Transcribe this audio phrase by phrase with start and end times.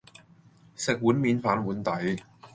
[0.75, 2.17] 食碗面，反碗底